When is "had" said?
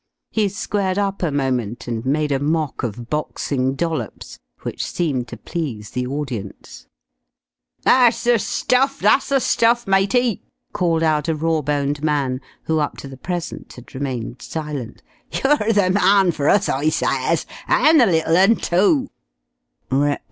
13.73-13.93